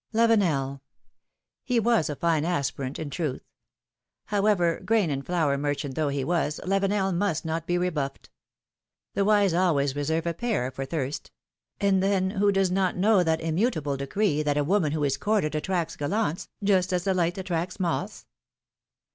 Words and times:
Lavenel! 0.15 0.81
He 1.63 1.79
was 1.79 2.09
a 2.09 2.15
fine 2.15 2.43
aspirant, 2.43 2.97
in 2.97 3.11
truth! 3.11 3.43
However, 4.25 4.79
grain 4.83 5.11
and 5.11 5.23
flour 5.23 5.59
merchant 5.59 5.93
though 5.93 6.09
he 6.09 6.23
was, 6.23 6.59
Lavenel 6.65 7.13
must 7.15 7.45
not 7.45 7.67
be 7.67 7.77
rebuffed. 7.77 8.31
The 9.13 9.23
wise 9.23 9.53
always 9.53 9.95
reserve 9.95 10.25
a 10.25 10.33
pear 10.33 10.71
for 10.71 10.85
thirst; 10.85 11.29
and 11.79 12.01
then, 12.01 12.31
who 12.31 12.51
does 12.51 12.71
not 12.71 12.97
know 12.97 13.21
that 13.23 13.41
immutable 13.41 13.95
decree 13.95 14.41
that 14.41 14.57
a 14.57 14.63
woman 14.63 14.93
who 14.93 15.03
is 15.03 15.17
courted 15.17 15.53
attracts 15.53 15.95
gallants, 15.95 16.49
just 16.63 16.91
as 16.91 17.03
the 17.03 17.13
light 17.13 17.37
attracts 17.37 17.79
moths? 17.79 18.25